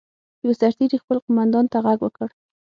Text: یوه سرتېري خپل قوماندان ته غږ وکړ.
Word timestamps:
یوه 0.43 0.55
سرتېري 0.61 0.97
خپل 1.03 1.17
قوماندان 1.25 1.65
ته 1.71 1.77
غږ 1.85 1.99
وکړ. 2.03 2.27